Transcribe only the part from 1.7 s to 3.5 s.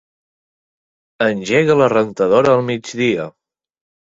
la rentadora al migdia.